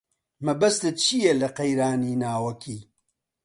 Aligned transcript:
مەبەستت 0.45 0.95
چییە 1.03 1.33
لە 1.41 1.49
قەیرانی 1.57 2.19
ناوەکی؟ 2.21 2.79